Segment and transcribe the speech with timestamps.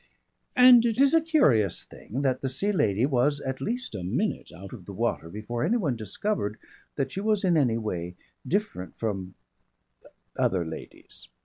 [0.55, 4.51] And it is a curious thing that the Sea Lady was at least a minute
[4.51, 6.57] out of the water before anyone discovered
[6.95, 8.15] that she was in any way
[8.47, 9.35] different from
[10.35, 11.27] other ladies.